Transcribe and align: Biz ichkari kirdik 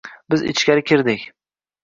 Biz 0.33 0.43
ichkari 0.53 0.83
kirdik 0.87 1.29